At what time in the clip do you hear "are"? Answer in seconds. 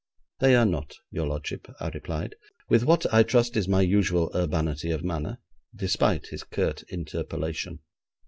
0.55-0.65